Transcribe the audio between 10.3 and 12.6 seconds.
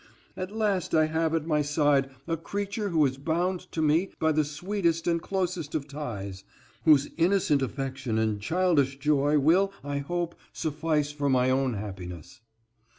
suffice for my own happiness."